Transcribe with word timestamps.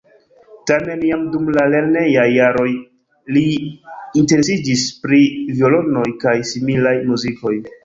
Tamen 0.69 1.01
jam 1.09 1.25
dum 1.35 1.51
la 1.57 1.65
lernejaj 1.73 2.23
jaroj 2.37 2.65
li 3.37 3.45
interesiĝis 4.23 4.89
pri 5.05 5.23
violonoj 5.61 6.09
kaj 6.27 6.37
similaj 6.57 6.99
muzikiloj. 7.15 7.57